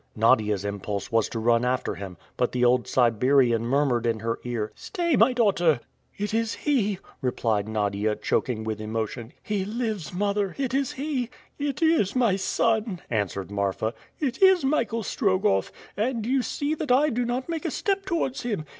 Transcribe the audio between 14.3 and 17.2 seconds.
is Michael Strogoff, and you see that I